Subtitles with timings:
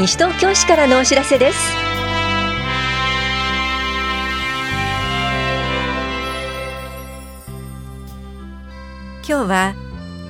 [0.00, 1.58] 西東京市からのお知らせです。
[9.28, 9.74] 今日は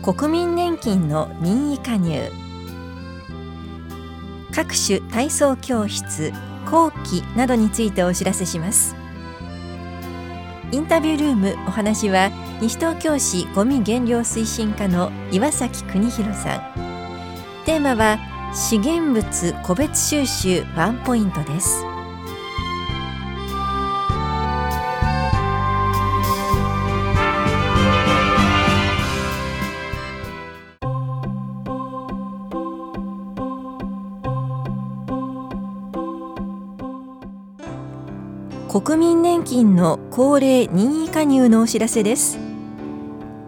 [0.03, 2.33] 国民年金の任意加入。
[4.53, 6.33] 各種体操教室
[6.69, 8.97] 後期などについてお知らせします。
[10.73, 16.91] インタビュールームお話は西東京市ごみ減量推進課の岩崎邦弘さん。
[17.67, 18.19] テーマは
[18.53, 21.85] 資源物個別収集ワンポイントです。
[38.69, 42.37] 国民年金の高齢任意加入のお知らせです。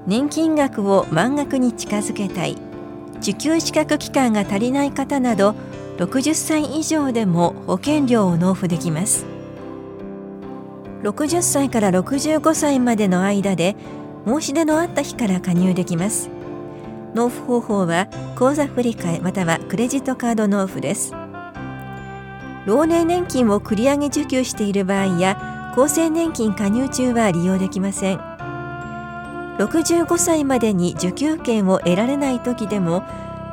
[0.06, 2.71] 年金額を満額に近づけたい。
[3.22, 5.54] 受給資格期間が足りない方など
[5.98, 9.24] 60歳以上でも保険料を納付できます。
[11.02, 13.76] 60歳から65歳までの間で
[14.26, 16.30] 申し出のあった日から加入できます。
[17.14, 21.14] 納付方法は口座振替またはクレジットカード納付です。
[22.66, 28.31] 老年年金を繰り上げ受給している場合や厚生年金加入中は利用できません。
[29.66, 33.02] 65歳までに受給権を得られない時でも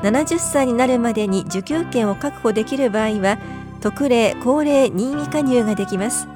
[0.02, 3.38] 70歳になるまでに受給権を確保できる場合は
[3.80, 6.28] 特例高齢任意加入ができます。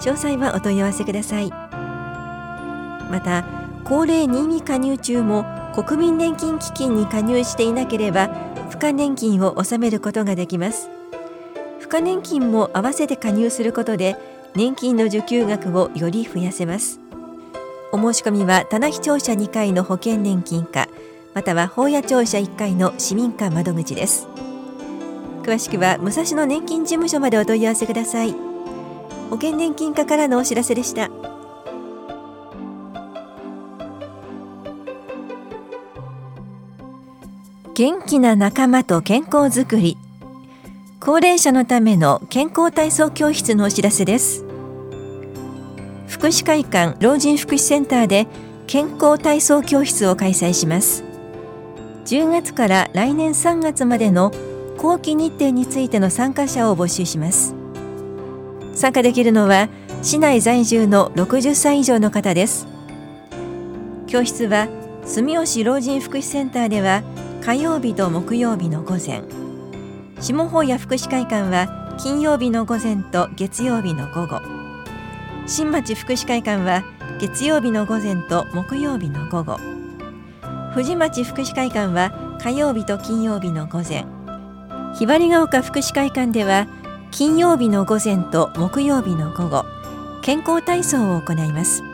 [0.00, 1.50] 詳細はお問い合わせください。
[1.50, 3.44] また
[3.84, 8.30] 高齢任意加入中も国民年金基金に加入していなければ
[8.70, 10.88] 付加年金を納めることができます。
[11.80, 14.16] 付加年金も合わせて加入することで
[14.54, 17.05] 年金の受給額をより増やせます。
[17.96, 20.86] お申し込みは棚視庁舎2階の保険年金課
[21.32, 24.28] または法屋庁舎1階の市民課窓口です。
[25.42, 28.32] 詳しくは武蔵野年金事務所までお問い合わせください。
[29.30, 31.10] 保険年金課からのお知らせでした。
[37.74, 39.96] 元気な仲間と健康づくり。
[41.00, 44.45] 高齢者のための健康体操教室のお知らせです。
[46.08, 48.26] 福祉会館老人福祉センターで
[48.66, 51.04] 健康体操教室を開催します。
[52.06, 54.32] 10月から来年3月までの
[54.78, 57.54] 後期日程についての参加者を募集します。
[58.74, 59.68] 参加できるのは
[60.02, 62.68] 市内在住の60歳以上の方です。
[64.06, 64.68] 教室は
[65.04, 67.02] 住吉老人福祉センターでは
[67.42, 69.22] 火曜日と木曜日の午前。
[70.20, 74.55] 下法屋福祉会館は金曜日の午前と月曜日の午後。
[75.48, 76.82] 新町福祉会館は
[77.20, 79.58] 月曜日の午前と木曜日の午後。
[80.74, 84.06] 藤町福祉会館は火曜日と金曜日の午前。
[84.98, 86.66] ひばりが丘福祉会館では
[87.12, 89.64] 金曜日の午前と木曜日の午後。
[90.20, 91.84] 健康体操を行います。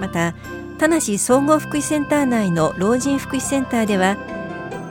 [0.00, 0.34] また
[0.78, 4.16] 田梨総合福祉センター内の老人福祉センターでは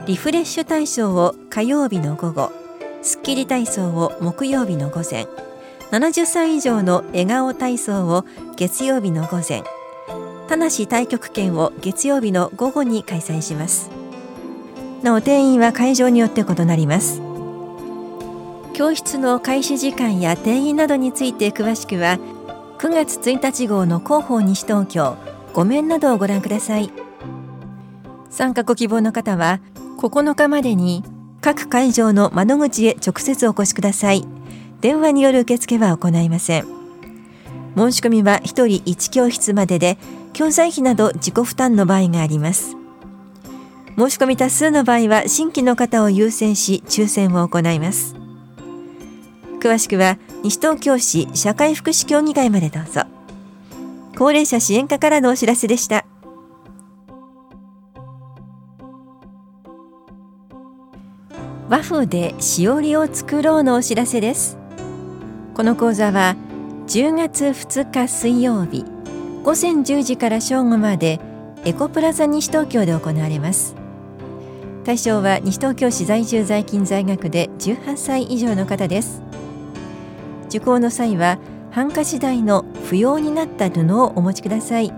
[0.06, 2.52] リフレッシュ体操を火曜日の午後
[3.02, 5.26] スッキリ体操を木曜日の午前。
[5.94, 8.24] 70歳以上の笑顔体操を
[8.56, 9.62] 月曜日の午前
[10.48, 13.90] 田無太極拳を月曜日の午後に開催します。
[15.04, 17.22] なお定員は会場によって異なります。
[18.72, 22.18] 教室の開始時間や定員などについて詳しくは
[22.78, 25.16] 9月1日号の広報西東京
[25.52, 26.90] ご面などをご覧ください。
[28.30, 29.60] 参加ご希望の方は
[29.98, 31.04] 9日までに
[31.40, 34.33] 各会場の窓口へ直接お越しください。
[34.84, 36.66] 電話による受付は行いません。
[37.74, 39.96] 申し込みは1人1教室までで
[40.34, 42.76] 教材費など自己負担の場合があります。
[43.96, 48.14] 申し込み多数の場合は新規の方を優先し抽選を行います。
[49.58, 53.04] 詳しくは西東京市社会福祉協議会までどうぞ。
[54.18, 56.04] 高齢者支援課からのお知らせでした。
[61.70, 64.62] 和風でしおりを作ろうのお知らせです。
[65.54, 66.34] この講座は
[66.88, 68.84] 10月2日水曜日
[69.44, 71.20] 午前10時から正午まで
[71.64, 73.76] エコプラザ西東京で行われます。
[74.84, 79.22] 対象は西東京市在住在勤在学で18歳以上の方です。
[80.48, 81.38] 受講の際は
[81.70, 84.92] ハンカチ代の不要になった布をお持ちください。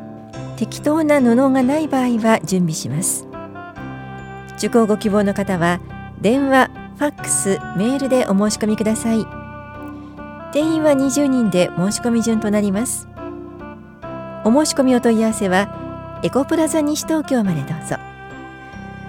[0.57, 3.27] 適当な布がない場合は準備します。
[4.57, 5.81] 受講ご希望の方は
[6.23, 9.36] 電話、ファックス、メールでお申し込みください。
[10.57, 13.09] 定員は20人で申し込み順となります。
[14.43, 17.97] お申し込みお問い合わせはエコプラザ西東京までどうぞ。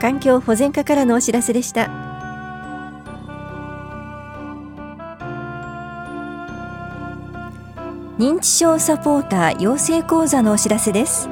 [0.02, 1.90] 環境保全課からのお知らせでした。
[8.20, 11.30] 認知症サポーター養成講座のお知らせです。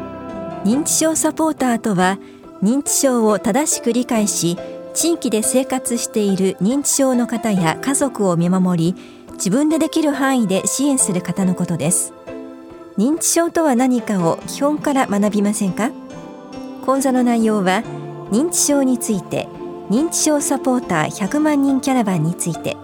[0.63, 2.19] 認知症サポーターとは
[2.63, 4.57] 認知症を正しく理解し
[4.93, 12.13] 地域で生活している認知症の方や家族を見守り自分でできる範囲で支援する方のことです。
[12.97, 15.91] 認知症とは何かを基本から学びませんか？
[16.85, 17.83] 講座の内容は
[18.31, 19.47] 認知症について
[19.89, 22.77] 認知症サポーター100万人キャラバンについて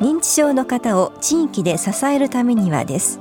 [0.00, 3.20] 認知症の方を地域で支えるためにはです。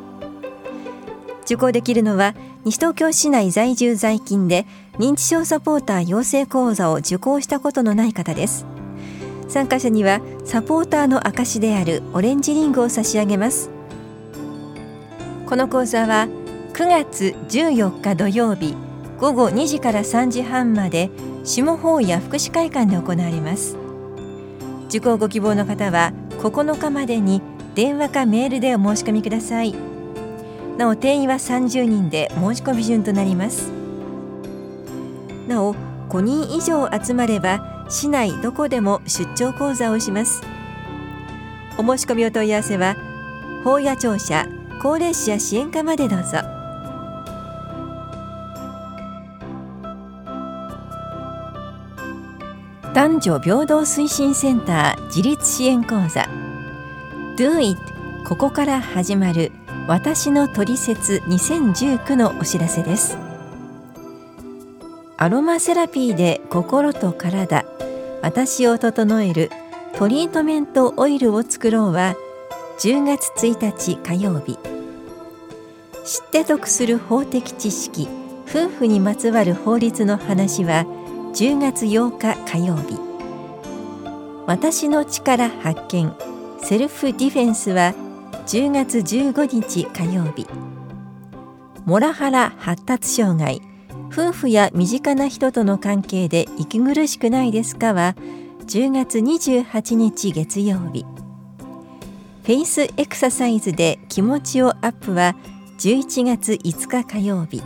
[1.43, 2.35] 受講できるのは
[2.65, 4.65] 西東京市内在住在勤で
[4.97, 8.65] 認知症サポーター養成講座を受講したことのない方です。
[9.47, 13.69] 参加者にはサポーターの証であるオレンジリングを差し上げます。
[15.45, 16.27] この講座は
[16.73, 18.75] 9月14日土曜日
[19.19, 21.09] 午後2時から3時半まで
[21.43, 23.77] 下法や福祉会館で行われます。
[24.89, 27.41] 受講ご希望の方は9日までに
[27.75, 29.75] 電話かメールでお申し込みください。
[30.77, 33.71] なお定員は30人で申し込み順となります。
[35.47, 35.75] なお
[36.09, 40.41] 5人以上集まれば市内どこでも出張講座をします。
[41.77, 42.95] お申し込みお問い合わせは
[43.63, 44.47] 法や庁舎
[44.81, 46.39] 高齢者支援課までどうぞ。
[52.93, 56.29] 男女平等推進センター自立支援講座。
[57.35, 57.77] Do it
[58.25, 59.51] ここから始まる
[59.87, 63.17] 私のトリセツ2019のお知らせです。
[65.17, 67.64] アロマセラピーで心と体。
[68.35, 69.49] 私を整える
[69.95, 72.17] トリートメントオイルを作ろうは
[72.79, 74.59] 10月1日火曜日。
[76.03, 78.09] 知って得する法的知識
[78.45, 80.83] 夫婦にまつわる法律の話は
[81.33, 82.99] 10月8日火曜日。
[84.47, 86.13] 私の力発見
[86.61, 87.93] セルフディフェンスは
[88.47, 90.45] 10月15日火曜日。
[91.85, 93.61] モラハラ発達障害
[94.15, 98.15] 夫婦や身近な人との関係で息苦しくないですかは
[98.65, 101.05] 10月28日月曜日。
[102.43, 105.35] フェイスエクササイズで気持ちをアップは
[105.79, 107.61] 11月5日火曜日。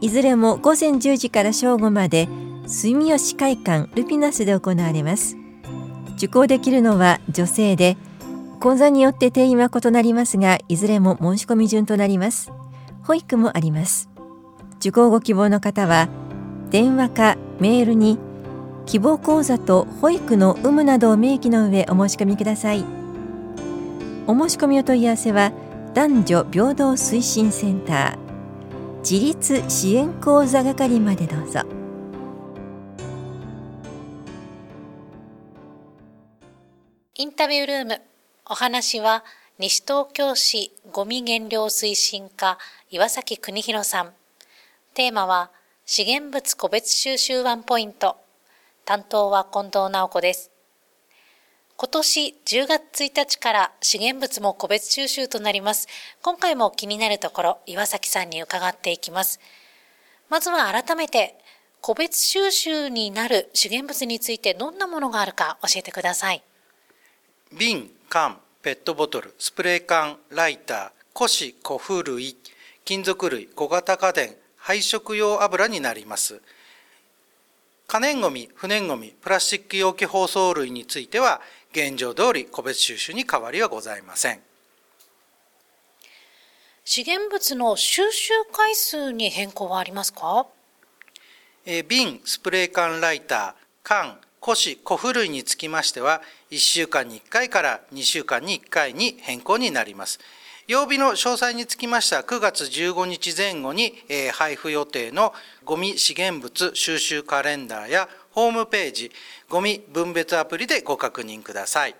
[0.00, 2.30] いずれも午前10時から正午まで
[2.66, 5.36] 住吉会館ルピナスで行われます。
[6.16, 7.98] 受講できるのは女性で
[8.58, 12.50] 講座によって定員は異なりますがいずれも申し込み順となります。
[13.02, 14.15] 保育もあります。
[14.78, 16.08] 受講ご希望の方は
[16.70, 18.18] 電話かメールに
[18.86, 22.84] 希望講座と保育の有無などを明記の上お申し込みください
[24.26, 25.52] お申し込みお問い合わせは
[25.94, 31.60] 男女平等推進センター自立支援講座係までどうぞ
[37.14, 38.00] インタビュールーム
[38.44, 39.24] お話は
[39.58, 42.58] 西東京市ごみ減量推進課
[42.90, 44.25] 岩崎邦弘さん。
[44.96, 45.50] テーマは
[45.84, 48.16] 資源物個別収集ワンポイント。
[48.86, 50.50] 担当は近藤直子です。
[51.76, 55.86] 今年10月1日から資源物も個別収集となります。
[56.22, 59.38] 今回も気になるところ岩崎さんに伺っていきます。
[60.30, 61.34] まずは改めて
[61.82, 66.42] 個別収集になる資源物についてどんなものがあるか教えてください。
[67.52, 72.38] 瓶、缶、ペットボトル、スプレー缶、ライター、古紙、古風類、
[72.86, 74.34] 金属類、小型家電、
[74.66, 76.42] 配色用油になります。
[77.86, 84.40] 可燃ごみ、不燃ごみ、プラスチック容器包装類については、現状通り個別収集に変わりはございません。
[86.84, 90.48] 資源物の収集回数に変更はありますか？
[91.64, 93.54] え瓶、スプレー缶、ライター、
[93.84, 100.18] 缶、古紙、古古類につきましては、1週間に1回から2週間に1回に変更になります。
[100.68, 103.94] 曜日の詳細につきましては9月15日前後に、
[104.32, 105.32] 配布予定の
[105.64, 109.12] ゴミ資源物収集カレンダーやホームページ、
[109.48, 111.94] ゴミ分別アプリでご確認ください。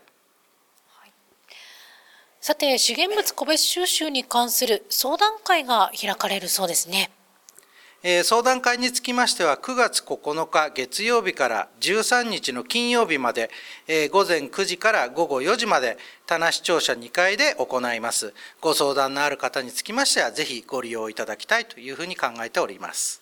[2.40, 7.10] さて、資源物個別収集に関する相談会が開かれるそうですね。
[8.08, 13.50] え相談会につきましては9月9日月曜日から13日の金曜日まで、
[13.88, 18.32] え午前9時から午後4時まで田無庁舎2階で行います。
[18.60, 23.20] ご相談のある方につきましてはぜひご利用いただきたいというふうに考えております。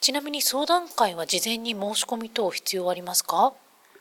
[0.00, 3.52] ちなみに相談会は事前に申し込み等必要ありますか？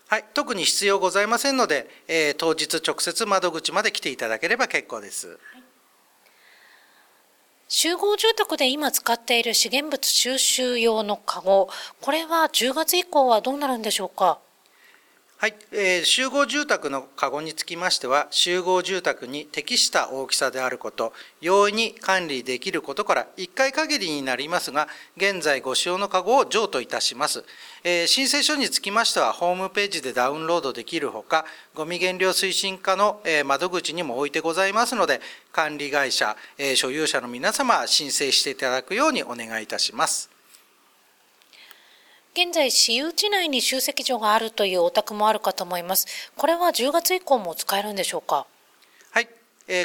[0.08, 5.28] はい、特に必要ございませんので、えー、当日直接窓口まで来ていただければ結構です。
[5.28, 5.65] はい
[7.78, 11.68] 集合住宅で今使っている資源物収集用のカゴ、
[12.00, 14.40] これは10月以降はどうなるんでしょうか？
[15.38, 21.12] はい、えー、集合住宅のカゴにつきましては、集合住宅に適した大きさであること、
[21.42, 24.88] 容易に管理できることから1回限りになりますが、
[25.18, 27.44] 現在ご使用のカゴを譲渡いたします。
[27.84, 35.20] えー、申請書につきましては、ホームページでダウンロードできるほか、ゴミ減量推進課の、え、窓口にも置いてございますので、
[35.52, 40.35] 管理会社、え、所有者の皆様、申請していただくようにお願いいたします。
[42.38, 46.06] 現在、私有地内に集積所があるというお宅もあるかと思います。
[46.36, 48.46] これは10月以降も使えるんでしょうか？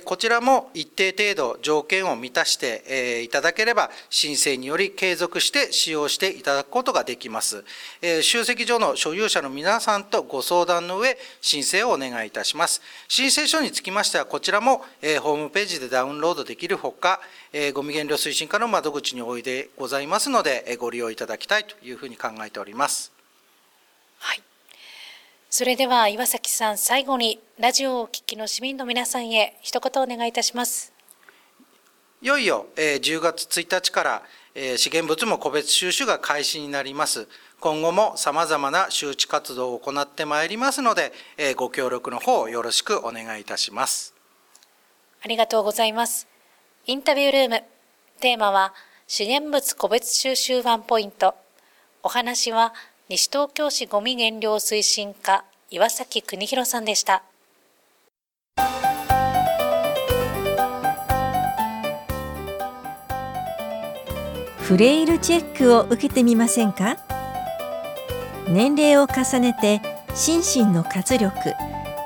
[0.05, 7.65] こちらも一定程度条件を満たして、えいただければ申請により継続して使用していただくことができます。
[8.03, 12.83] え集積所の所有者の皆さんとご相談の上申請をお願いいたします。
[13.09, 17.21] 申請書につきましてはこちらも、えホームページでダウンロードできるほか、
[17.55, 23.13] えゴミ減量推進課の窓口においでございますので、えご利用いただきたいというふうに考えております。
[24.19, 24.50] はい
[25.53, 30.93] それでは岩崎さん、最後にラジオをお聞きの市民の皆さんへ一言お願いいたします。
[32.23, 34.23] いよいよ、えー、10月1日から、
[34.55, 37.27] えー、資源物も個別収集が開始になります。
[37.59, 44.15] 今後も様々な周知活動を行ってまいりますので、えー、ご協力の方よろしくお願いいたします。
[45.21, 46.29] ありがとうございます。
[46.87, 47.65] インタビュールーム。
[48.21, 48.73] テーマは、
[49.09, 51.35] 資源物個別収集ワンポイント。
[52.05, 52.73] お話は、
[53.13, 57.25] 西東京市ごみ減量推進課岩崎邦弘さんでした。
[64.61, 66.99] フレイルチェックを受けてみませんか？
[68.47, 69.83] 年齢を重ねて
[70.15, 71.35] 心身の活力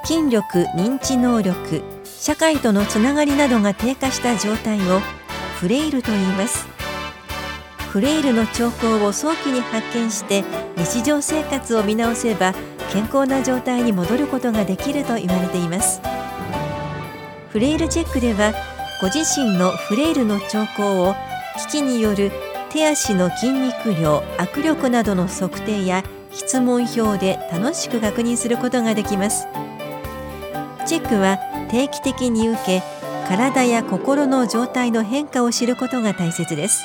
[0.06, 5.00] 筋力認知能力社会とのつながりなどが低下した状態を
[5.60, 6.73] フレイルと言います。
[7.94, 10.42] フレイルの兆候を早期に発見して
[10.76, 12.52] 日常生活を見直せば
[12.92, 16.00] 健康な状態に戻ることができると言われています。
[17.50, 18.52] フレイルチェックでは
[19.00, 21.14] ご自身のフレイルの兆候を
[21.68, 22.32] 機器による
[22.70, 29.46] 手足の筋肉量握力などの測定や質問票で楽しく確認することができます。
[30.84, 31.38] チェックは
[31.70, 32.82] 定期的に受け
[33.28, 36.84] 体や心の状態の変化を知ることが大切です。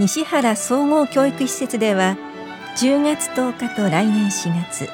[0.00, 2.16] 西原総合教育施設では
[2.78, 4.88] 10月10日と来年4月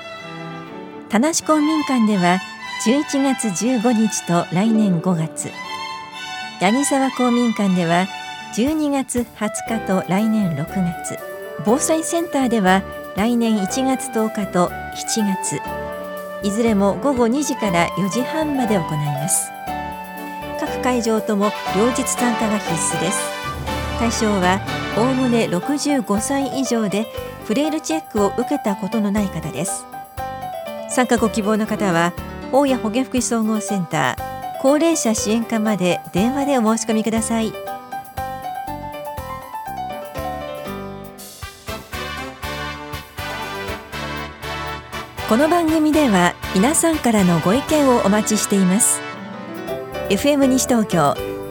[1.09, 2.41] 田無公民館では
[2.85, 5.53] 11月15日と来年5月
[6.59, 8.09] 八木沢公民館では
[8.57, 11.21] 12月20日と来年6月
[11.65, 12.83] 防災センターでは
[13.17, 15.61] 来年1月10日と7月
[16.43, 19.51] いずれも午後2時から4時半まで行います。
[20.61, 23.56] 各会場とも両日参加が必須です。
[23.99, 24.61] 対象は
[24.99, 27.07] おおむね65歳以上で
[27.45, 29.87] フレイルチェックを受けたことのない方です。
[30.89, 32.13] 参加ご希望の方は
[32.53, 37.53] 大谷保健福祉総合センター高齢者支援課まで電話でお申し込みください。
[45.29, 49.01] この番組では皆さんからのご意見をお待ちしています。
[50.09, 51.36] FM 西東京